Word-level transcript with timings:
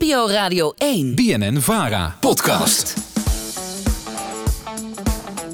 NPO 0.00 0.28
Radio 0.28 0.72
1. 0.78 1.14
BNN 1.14 1.60
Vara. 1.60 2.16
Podcast. 2.20 2.94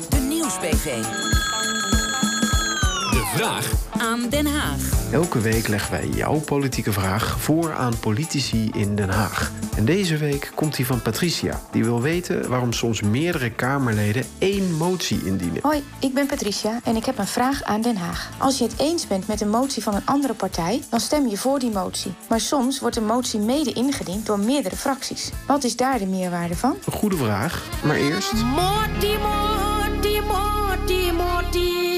De 0.08 0.18
Nieuwsbv. 0.18 1.02
De 3.10 3.30
vraag 3.34 3.81
Aan 4.02 4.28
Den 4.28 4.46
Haag. 4.46 5.12
Elke 5.12 5.40
week 5.40 5.68
leggen 5.68 5.90
wij 5.90 6.08
jouw 6.08 6.40
politieke 6.40 6.92
vraag 6.92 7.40
voor 7.40 7.72
aan 7.72 7.98
politici 7.98 8.70
in 8.72 8.96
Den 8.96 9.10
Haag. 9.10 9.52
En 9.76 9.84
deze 9.84 10.16
week 10.16 10.52
komt 10.54 10.76
die 10.76 10.86
van 10.86 11.02
Patricia. 11.02 11.60
Die 11.70 11.84
wil 11.84 12.00
weten 12.00 12.48
waarom 12.48 12.72
soms 12.72 13.00
meerdere 13.00 13.50
Kamerleden 13.50 14.24
één 14.38 14.76
motie 14.76 15.24
indienen. 15.24 15.62
Hoi, 15.62 15.82
ik 15.98 16.14
ben 16.14 16.26
Patricia 16.26 16.80
en 16.84 16.96
ik 16.96 17.04
heb 17.04 17.18
een 17.18 17.26
vraag 17.26 17.62
aan 17.62 17.82
Den 17.82 17.96
Haag. 17.96 18.30
Als 18.38 18.58
je 18.58 18.64
het 18.64 18.78
eens 18.78 19.06
bent 19.06 19.26
met 19.26 19.40
een 19.40 19.50
motie 19.50 19.82
van 19.82 19.94
een 19.94 20.06
andere 20.06 20.34
partij, 20.34 20.82
dan 20.90 21.00
stem 21.00 21.28
je 21.28 21.36
voor 21.36 21.58
die 21.58 21.70
motie. 21.70 22.12
Maar 22.28 22.40
soms 22.40 22.80
wordt 22.80 22.96
een 22.96 23.06
motie 23.06 23.40
mede 23.40 23.72
ingediend 23.72 24.26
door 24.26 24.38
meerdere 24.38 24.76
fracties. 24.76 25.30
Wat 25.46 25.64
is 25.64 25.76
daar 25.76 25.98
de 25.98 26.06
meerwaarde 26.06 26.56
van? 26.56 26.76
Een 26.84 26.92
goede 26.92 27.16
vraag, 27.16 27.62
maar 27.84 27.96
eerst... 27.96 28.32
Morty, 28.32 29.16
Morty, 29.16 30.20
Morty, 30.26 31.10
Morty. 31.10 31.90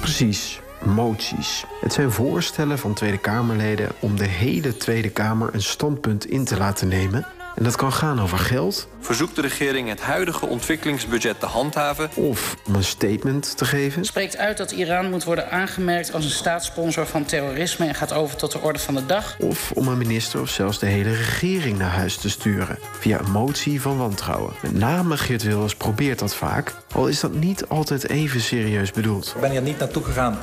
Precies, 0.00 0.60
moties. 0.84 1.64
Het 1.80 1.92
zijn 1.92 2.10
voorstellen 2.10 2.78
van 2.78 2.94
Tweede 2.94 3.18
Kamerleden 3.18 3.88
om 4.00 4.16
de 4.16 4.26
hele 4.26 4.76
Tweede 4.76 5.10
Kamer 5.10 5.54
een 5.54 5.62
standpunt 5.62 6.26
in 6.26 6.44
te 6.44 6.56
laten 6.56 6.88
nemen. 6.88 7.26
En 7.54 7.64
dat 7.64 7.76
kan 7.76 7.92
gaan 7.92 8.20
over 8.20 8.38
geld 8.38 8.88
verzoekt 9.00 9.34
de 9.34 9.40
regering 9.40 9.88
het 9.88 10.00
huidige 10.00 10.46
ontwikkelingsbudget 10.46 11.40
te 11.40 11.46
handhaven. 11.46 12.10
of 12.14 12.56
om 12.66 12.74
een 12.74 12.84
statement 12.84 13.56
te 13.56 13.64
geven. 13.64 14.04
spreekt 14.04 14.36
uit 14.36 14.56
dat 14.56 14.70
Iran 14.70 15.10
moet 15.10 15.24
worden 15.24 15.50
aangemerkt 15.50 16.12
als 16.12 16.24
een 16.24 16.30
staatssponsor 16.30 17.06
van 17.06 17.24
terrorisme 17.24 17.86
en 17.86 17.94
gaat 17.94 18.12
over 18.12 18.36
tot 18.36 18.52
de 18.52 18.60
orde 18.60 18.78
van 18.78 18.94
de 18.94 19.06
dag. 19.06 19.36
Of 19.38 19.72
om 19.74 19.88
een 19.88 19.98
minister 19.98 20.40
of 20.40 20.48
zelfs 20.48 20.78
de 20.78 20.86
hele 20.86 21.14
regering 21.14 21.78
naar 21.78 21.90
huis 21.90 22.16
te 22.16 22.30
sturen. 22.30 22.78
Via 22.98 23.18
een 23.18 23.30
motie 23.30 23.80
van 23.80 23.98
wantrouwen. 23.98 24.52
Met 24.62 24.74
name 24.74 25.16
Geert 25.16 25.42
Wilders 25.42 25.74
probeert 25.74 26.18
dat 26.18 26.34
vaak. 26.34 26.74
Al 26.92 27.08
is 27.08 27.20
dat 27.20 27.32
niet 27.32 27.68
altijd 27.68 28.08
even 28.08 28.40
serieus 28.40 28.90
bedoeld. 28.90 29.32
Ik 29.34 29.40
ben 29.40 29.50
hier 29.50 29.62
niet 29.62 29.78
naartoe 29.78 30.04
gegaan 30.04 30.38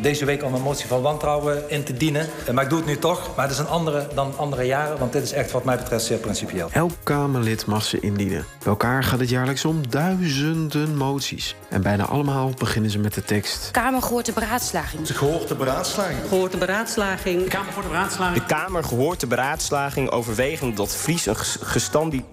deze 0.00 0.24
week 0.24 0.44
om 0.44 0.54
een 0.54 0.62
motie 0.62 0.86
van 0.86 1.02
wantrouwen 1.02 1.70
in 1.70 1.84
te 1.84 1.92
dienen. 1.92 2.26
Maar 2.52 2.64
ik 2.64 2.70
doe 2.70 2.78
het 2.78 2.88
nu 2.88 2.98
toch. 2.98 3.36
Maar 3.36 3.44
het 3.44 3.54
is 3.54 3.60
een 3.60 3.68
andere 3.68 4.06
dan 4.14 4.32
andere 4.36 4.62
jaren. 4.62 4.98
Want 4.98 5.12
dit 5.12 5.22
is 5.22 5.32
echt 5.32 5.50
wat 5.50 5.64
mij 5.64 5.76
betreft 5.76 6.04
zeer 6.04 6.18
principieel. 6.48 6.82
Elk 6.82 6.92
Kamerlid 7.02 7.66
mag 7.66 7.84
ze 7.84 8.00
indienen. 8.00 8.44
Bij 8.58 8.68
elkaar 8.68 9.04
gaat 9.04 9.20
het 9.20 9.28
jaarlijks 9.28 9.64
om 9.64 9.90
duizenden 9.90 10.96
moties. 10.96 11.56
En 11.68 11.82
bijna 11.82 12.04
allemaal 12.04 12.52
beginnen 12.58 12.90
ze 12.90 12.98
met 12.98 13.14
de 13.14 13.22
tekst. 13.24 13.70
Kamer 13.70 14.02
gehoord 14.02 14.26
de 14.26 14.32
beraadslaging. 14.32 15.16
Gehoord 15.16 15.48
de 15.48 15.54
beraadslaging. 15.54 16.18
Gehoord 16.28 16.52
de 16.52 16.58
beraadslaging. 16.58 17.48
Kamer 17.48 17.72
voor 17.72 17.82
de 17.82 17.88
Raadslaging. 17.88 18.38
De 18.38 18.54
Kamer 18.54 18.84
gehoord 18.84 19.20
de 19.20 19.26
beraadslaging 19.26 20.10
overwegend 20.10 20.76
dat 20.76 20.96
Fries 20.96 21.26
een 21.26 21.36
ges- 21.36 21.58
gestandi... 21.62 22.24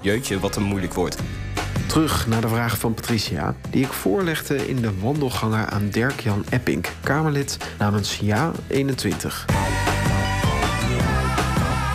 Jeutje, 0.00 0.40
wat 0.40 0.56
een 0.56 0.62
moeilijk 0.62 0.94
woord. 0.94 1.16
Terug 1.86 2.26
naar 2.26 2.40
de 2.40 2.48
vraag 2.48 2.78
van 2.78 2.94
Patricia, 2.94 3.54
die 3.70 3.84
ik 3.84 3.92
voorlegde 3.92 4.68
in 4.68 4.80
de 4.80 4.98
wandelganger 5.00 5.66
aan 5.66 5.88
Dirk-Jan 5.88 6.44
Epping, 6.48 6.86
Kamerlid 7.02 7.58
namens 7.78 8.18
Ja 8.18 8.52
21. 8.66 9.46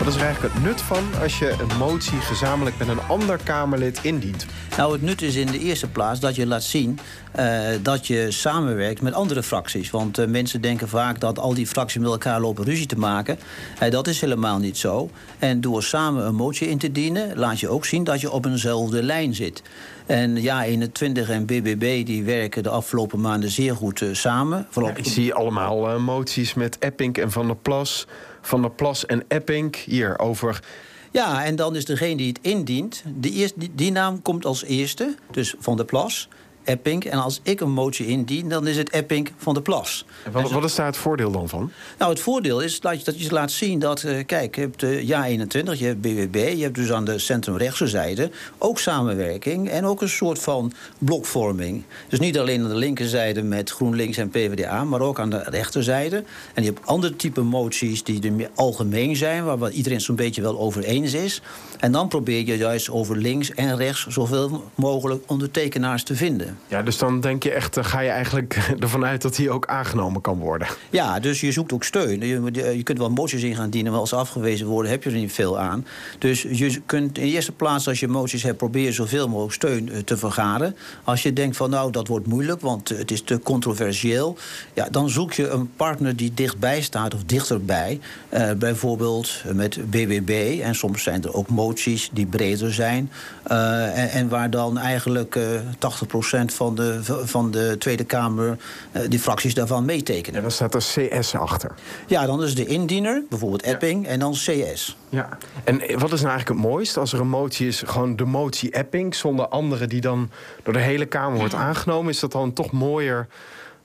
Wat 0.00 0.08
is 0.08 0.14
er 0.14 0.22
eigenlijk 0.22 0.54
het 0.54 0.62
nut 0.62 0.80
van 0.80 1.04
als 1.22 1.38
je 1.38 1.50
een 1.50 1.78
motie 1.78 2.20
gezamenlijk 2.20 2.78
met 2.78 2.88
een 2.88 3.00
ander 3.08 3.38
Kamerlid 3.44 4.00
indient? 4.02 4.46
Nou, 4.76 4.92
het 4.92 5.02
nut 5.02 5.22
is 5.22 5.34
in 5.34 5.46
de 5.46 5.58
eerste 5.58 5.88
plaats 5.88 6.20
dat 6.20 6.34
je 6.34 6.46
laat 6.46 6.62
zien 6.62 6.98
eh, 7.32 7.60
dat 7.82 8.06
je 8.06 8.30
samenwerkt 8.30 9.02
met 9.02 9.12
andere 9.12 9.42
fracties. 9.42 9.90
Want 9.90 10.18
eh, 10.18 10.26
mensen 10.26 10.60
denken 10.60 10.88
vaak 10.88 11.20
dat 11.20 11.38
al 11.38 11.54
die 11.54 11.66
fracties 11.66 12.00
met 12.00 12.10
elkaar 12.10 12.40
lopen 12.40 12.64
ruzie 12.64 12.86
te 12.86 12.98
maken. 12.98 13.38
Eh, 13.78 13.90
dat 13.90 14.06
is 14.06 14.20
helemaal 14.20 14.58
niet 14.58 14.78
zo. 14.78 15.10
En 15.38 15.60
door 15.60 15.82
samen 15.82 16.26
een 16.26 16.34
motie 16.34 16.68
in 16.68 16.78
te 16.78 16.92
dienen, 16.92 17.38
laat 17.38 17.60
je 17.60 17.68
ook 17.68 17.84
zien 17.84 18.04
dat 18.04 18.20
je 18.20 18.30
op 18.30 18.44
eenzelfde 18.44 19.02
lijn 19.02 19.34
zit. 19.34 19.62
En 20.06 20.42
ja, 20.42 20.64
21 20.64 21.28
en 21.28 21.46
BBB 21.46 22.06
die 22.06 22.24
werken 22.24 22.62
de 22.62 22.68
afgelopen 22.68 23.20
maanden 23.20 23.50
zeer 23.50 23.76
goed 23.76 24.04
samen. 24.12 24.66
Vooral 24.70 24.92
Ik 24.96 25.06
zie 25.06 25.34
allemaal 25.34 26.00
moties 26.00 26.54
met 26.54 26.78
Epping 26.78 27.16
en 27.16 27.30
Van 27.30 27.46
der 27.46 27.56
Plas. 27.56 28.06
Van 28.40 28.62
der 28.62 28.70
Plas 28.70 29.06
en 29.06 29.24
Epping 29.28 29.76
hier 29.76 30.18
over. 30.18 30.62
Ja, 31.10 31.44
en 31.44 31.56
dan 31.56 31.76
is 31.76 31.84
degene 31.84 32.16
die 32.16 32.28
het 32.28 32.38
indient, 32.42 33.02
die, 33.06 33.32
eerst, 33.32 33.54
die, 33.56 33.70
die 33.74 33.92
naam 33.92 34.22
komt 34.22 34.44
als 34.44 34.64
eerste, 34.64 35.14
dus 35.30 35.54
Van 35.58 35.76
der 35.76 35.84
Plas, 35.84 36.28
Epping. 36.64 37.04
En 37.04 37.18
als 37.18 37.40
ik 37.42 37.60
een 37.60 37.70
motie 37.70 38.06
indien, 38.06 38.48
dan 38.48 38.66
is 38.66 38.76
het 38.76 38.90
Epping 38.90 39.32
van 39.36 39.54
der 39.54 39.62
Plas. 39.62 40.04
En 40.24 40.32
Wat, 40.32 40.50
wat 40.50 40.64
is 40.64 40.74
daar 40.74 40.86
het 40.86 40.96
voordeel 40.96 41.30
dan 41.30 41.48
van? 41.48 41.70
Nou, 41.98 42.10
het 42.10 42.20
voordeel 42.20 42.60
is 42.60 42.80
dat 42.80 42.98
je, 42.98 43.04
dat 43.04 43.20
je 43.20 43.30
laat 43.30 43.50
zien 43.50 43.78
dat, 43.78 44.02
eh, 44.02 44.26
kijk, 44.26 44.54
je 44.54 44.60
hebt 44.60 44.80
de 44.80 45.06
Ja 45.06 45.26
21, 45.26 45.78
je 45.78 45.84
hebt 45.84 46.00
BWB, 46.00 46.52
je 46.56 46.62
hebt 46.62 46.74
dus 46.74 46.92
aan 46.92 47.04
de 47.04 47.18
centrumrechtse 47.18 47.86
zijde 47.86 48.30
ook 48.58 48.78
samenwerking 48.78 49.68
en 49.68 49.84
ook 49.84 50.02
een 50.02 50.08
soort 50.08 50.38
van 50.38 50.72
blokvorming. 50.98 51.84
Dus 52.08 52.18
niet 52.18 52.38
alleen 52.38 52.62
aan 52.62 52.68
de 52.68 52.74
linkerzijde 52.74 53.42
met 53.42 53.70
GroenLinks 53.70 54.16
en 54.16 54.30
PvdA, 54.30 54.84
maar 54.84 55.00
ook 55.00 55.20
aan 55.20 55.30
de 55.30 55.42
rechterzijde. 55.44 56.24
En 56.54 56.62
je 56.62 56.70
hebt 56.72 56.86
andere 56.86 57.16
type 57.16 57.42
moties 57.42 58.04
die 58.04 58.22
er 58.22 58.32
meer 58.32 58.50
algemeen 58.54 59.16
zijn, 59.16 59.44
waar 59.44 59.58
waar 59.58 59.70
iedereen 59.70 60.00
zo'n 60.00 60.16
beetje 60.16 60.42
wel 60.42 60.58
over 60.58 60.84
eens 60.84 61.12
is. 61.12 61.42
En 61.78 61.92
dan 61.92 62.08
probeer 62.08 62.46
je 62.46 62.56
juist 62.56 62.90
over 62.90 63.16
links 63.16 63.54
en 63.54 63.76
rechts 63.76 64.06
zoveel 64.06 64.70
mogelijk 64.74 65.24
ondertekenaars 65.26 66.02
te 66.02 66.16
vinden. 66.16 66.49
Ja, 66.68 66.82
dus 66.82 66.98
dan 66.98 67.20
denk 67.20 67.42
je 67.42 67.52
echt, 67.52 67.78
ga 67.80 68.00
je 68.00 68.08
eigenlijk 68.08 68.54
ervan 68.80 69.04
uit 69.04 69.22
dat 69.22 69.36
die 69.36 69.50
ook 69.50 69.66
aangenomen 69.66 70.20
kan 70.20 70.38
worden. 70.38 70.68
Ja, 70.90 71.20
dus 71.20 71.40
je 71.40 71.52
zoekt 71.52 71.72
ook 71.72 71.84
steun. 71.84 72.20
Je, 72.20 72.76
je 72.76 72.82
kunt 72.82 72.98
wel 72.98 73.10
moties 73.10 73.42
in 73.42 73.54
gaan 73.54 73.70
dienen, 73.70 73.92
maar 73.92 74.00
als 74.00 74.08
ze 74.08 74.16
afgewezen 74.16 74.66
worden, 74.66 74.90
heb 74.90 75.02
je 75.02 75.10
er 75.10 75.16
niet 75.16 75.32
veel 75.32 75.58
aan. 75.58 75.86
Dus 76.18 76.42
je 76.42 76.80
kunt 76.86 77.18
in 77.18 77.24
de 77.24 77.30
eerste 77.30 77.52
plaats, 77.52 77.88
als 77.88 78.00
je 78.00 78.08
moties 78.08 78.42
hebt, 78.42 78.56
proberen 78.56 78.92
zoveel 78.92 79.28
mogelijk 79.28 79.54
steun 79.54 79.92
eh, 79.92 79.98
te 79.98 80.16
vergaren. 80.16 80.76
Als 81.04 81.22
je 81.22 81.32
denkt 81.32 81.56
van 81.56 81.70
nou, 81.70 81.92
dat 81.92 82.08
wordt 82.08 82.26
moeilijk, 82.26 82.60
want 82.60 82.90
eh, 82.90 82.98
het 82.98 83.10
is 83.10 83.22
te 83.22 83.40
controversieel. 83.42 84.36
Ja, 84.74 84.88
dan 84.90 85.10
zoek 85.10 85.32
je 85.32 85.48
een 85.48 85.70
partner 85.76 86.16
die 86.16 86.34
dichtbij 86.34 86.80
staat 86.80 87.14
of 87.14 87.24
dichterbij. 87.24 88.00
Eh, 88.28 88.50
bijvoorbeeld 88.52 89.42
met 89.52 89.90
BBB. 89.90 90.60
En 90.62 90.74
soms 90.74 91.02
zijn 91.02 91.22
er 91.22 91.34
ook 91.34 91.48
moties 91.48 92.10
die 92.12 92.26
breder 92.26 92.72
zijn. 92.72 93.10
En, 93.42 94.10
en 94.10 94.28
waar 94.28 94.50
dan 94.50 94.78
eigenlijk 94.78 95.36
eh 95.36 95.42
80% 95.80 96.39
van 96.48 96.74
de, 96.74 96.98
van 97.24 97.50
de 97.50 97.76
Tweede 97.78 98.04
Kamer, 98.04 98.56
eh, 98.92 99.02
die 99.08 99.18
fracties 99.18 99.54
daarvan 99.54 99.84
meetekenen. 99.84 100.36
En 100.36 100.42
dan 100.42 100.50
staat 100.50 100.74
er 100.74 100.80
CS 101.18 101.34
achter. 101.34 101.74
Ja, 102.06 102.26
dan 102.26 102.42
is 102.42 102.54
de 102.54 102.66
indiener, 102.66 103.22
bijvoorbeeld 103.28 103.62
Epping, 103.62 104.06
en 104.06 104.18
dan 104.18 104.32
CS. 104.32 104.96
Ja. 105.08 105.38
En 105.64 105.78
wat 105.78 106.12
is 106.12 106.20
nou 106.20 106.32
eigenlijk 106.32 106.48
het 106.48 106.70
mooiste 106.70 107.00
als 107.00 107.12
er 107.12 107.20
een 107.20 107.28
motie 107.28 107.66
is, 107.66 107.82
gewoon 107.86 108.16
de 108.16 108.24
motie 108.24 108.70
Epping, 108.70 109.14
zonder 109.14 109.48
andere 109.48 109.86
die 109.86 110.00
dan 110.00 110.30
door 110.62 110.72
de 110.72 110.80
hele 110.80 111.06
Kamer 111.06 111.38
wordt 111.38 111.54
aangenomen? 111.54 112.12
Is 112.12 112.20
dat 112.20 112.32
dan 112.32 112.52
toch 112.52 112.70
mooier 112.70 113.26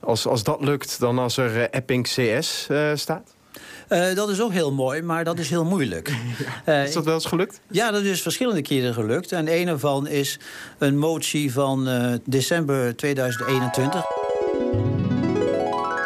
als, 0.00 0.26
als 0.26 0.42
dat 0.42 0.60
lukt 0.60 1.00
dan 1.00 1.18
als 1.18 1.36
er 1.36 1.56
eh, 1.56 1.66
Epping 1.70 2.04
CS 2.04 2.66
eh, 2.70 2.90
staat? 2.94 3.35
Eh, 3.88 4.14
dat 4.14 4.28
is 4.28 4.40
ook 4.40 4.52
heel 4.52 4.72
mooi, 4.72 5.02
maar 5.02 5.24
dat 5.24 5.38
is 5.38 5.50
heel 5.50 5.64
moeilijk. 5.64 6.12
Eh, 6.64 6.84
Is 6.84 6.92
dat 6.92 7.04
wel 7.04 7.14
eens 7.14 7.24
gelukt? 7.24 7.60
Ja, 7.70 7.90
dat 7.90 8.02
is 8.02 8.22
verschillende 8.22 8.62
keren 8.62 8.94
gelukt. 8.94 9.32
En 9.32 9.52
een 9.52 9.68
ervan 9.68 10.06
is 10.08 10.38
een 10.78 10.98
motie 10.98 11.52
van 11.52 11.88
eh, 11.88 12.12
december 12.24 12.96
2021. 12.96 14.04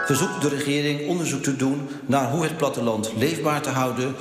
Verzoekt 0.06 0.42
de 0.42 0.48
regering 0.48 1.08
onderzoek 1.08 1.42
te 1.42 1.56
doen 1.56 1.88
naar 2.06 2.30
hoe 2.30 2.42
het 2.42 2.56
platteland 2.56 3.12
leefbaar 3.16 3.62
te 3.62 3.68
houden. 3.68 4.14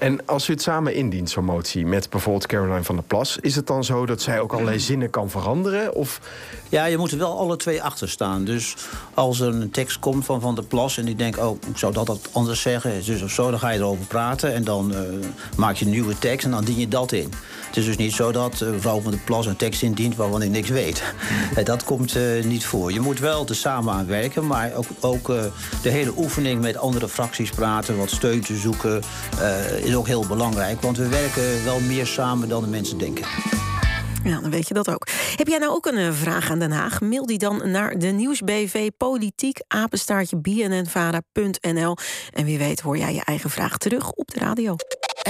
En 0.00 0.26
als 0.26 0.48
u 0.48 0.52
het 0.52 0.62
samen 0.62 0.94
indient, 0.94 1.30
zo'n 1.30 1.44
motie, 1.44 1.86
met 1.86 2.10
bijvoorbeeld 2.10 2.46
Caroline 2.46 2.84
van 2.84 2.94
der 2.94 3.04
Plas, 3.04 3.38
is 3.40 3.56
het 3.56 3.66
dan 3.66 3.84
zo 3.84 4.06
dat 4.06 4.22
zij 4.22 4.40
ook 4.40 4.52
allerlei 4.52 4.78
zinnen 4.80 5.10
kan 5.10 5.30
veranderen? 5.30 5.94
Of 5.94 6.20
Ja, 6.68 6.84
je 6.84 6.96
moet 6.96 7.12
er 7.12 7.18
wel 7.18 7.38
alle 7.38 7.56
twee 7.56 7.82
achter 7.82 8.08
staan. 8.08 8.44
Dus 8.44 8.76
als 9.14 9.40
er 9.40 9.48
een 9.48 9.70
tekst 9.70 9.98
komt 9.98 10.24
van 10.24 10.40
Van 10.40 10.54
der 10.54 10.64
Plas 10.64 10.98
en 10.98 11.04
die 11.04 11.14
denkt, 11.14 11.38
oh, 11.38 11.58
ik 11.70 11.78
zou 11.78 11.92
dat 11.92 12.06
wat 12.06 12.28
anders 12.32 12.60
zeggen, 12.60 13.04
dus 13.04 13.22
of 13.22 13.30
zo, 13.30 13.50
dan 13.50 13.58
ga 13.58 13.70
je 13.70 13.78
erover 13.78 14.04
praten 14.04 14.54
en 14.54 14.64
dan 14.64 14.94
eh, 14.94 15.00
maak 15.56 15.76
je 15.76 15.84
een 15.84 15.90
nieuwe 15.90 16.18
tekst 16.18 16.44
en 16.44 16.50
dan 16.50 16.64
dien 16.64 16.78
je 16.78 16.88
dat 16.88 17.12
in. 17.12 17.32
Het 17.66 17.76
is 17.78 17.84
dus 17.84 17.96
niet 17.96 18.12
zo 18.12 18.32
dat 18.32 18.60
eh, 18.60 18.70
mevrouw 18.70 19.00
Van 19.00 19.10
der 19.10 19.20
Plas 19.20 19.46
een 19.46 19.56
tekst 19.56 19.82
indient 19.82 20.16
waarvan 20.16 20.42
ik 20.42 20.50
niks 20.50 20.68
weet. 20.68 21.02
Eh, 21.54 21.64
dat 21.64 21.84
komt 21.84 22.16
eh, 22.16 22.44
niet 22.44 22.66
voor. 22.66 22.92
Je 22.92 23.00
moet 23.00 23.18
wel 23.18 23.46
er 23.46 23.54
samen 23.54 23.94
aan 23.94 24.06
werken, 24.06 24.46
maar 24.46 24.72
ook, 24.74 24.86
ook 25.00 25.28
eh, 25.28 25.42
de 25.82 25.88
hele 25.88 26.12
oefening 26.16 26.60
met 26.60 26.76
andere 26.76 27.08
fracties 27.08 27.50
praten, 27.50 27.96
wat 27.96 28.10
steun 28.10 28.40
te 28.40 28.56
zoeken, 28.56 29.02
eh, 29.40 29.84
is 29.90 29.96
ook 29.96 30.06
heel 30.06 30.26
belangrijk. 30.26 30.80
Want 30.80 30.96
we 30.96 31.08
werken 31.08 31.64
wel 31.64 31.80
meer 31.80 32.06
samen 32.06 32.48
dan 32.48 32.62
de 32.62 32.68
mensen 32.68 32.98
denken. 32.98 33.26
Ja, 34.24 34.40
dan 34.40 34.50
weet 34.50 34.68
je 34.68 34.74
dat 34.74 34.90
ook. 34.90 35.08
Heb 35.36 35.48
jij 35.48 35.58
nou 35.58 35.72
ook 35.72 35.86
een 35.86 35.96
eh, 35.96 36.12
vraag 36.12 36.50
aan 36.50 36.58
Den 36.58 36.70
Haag? 36.70 37.00
Mail 37.00 37.26
die 37.26 37.38
dan 37.38 37.70
naar 37.70 37.98
de 37.98 38.06
nieuwsbv 38.06 38.88
politiek 38.96 39.58
apenstaartje 39.66 40.36
bnnvara.nl. 40.36 41.96
En 42.32 42.44
wie 42.44 42.58
weet 42.58 42.80
hoor 42.80 42.98
jij 42.98 43.14
je 43.14 43.24
eigen 43.24 43.50
vraag 43.50 43.78
terug 43.78 44.10
op 44.10 44.30
de 44.30 44.38
radio. 44.38 44.76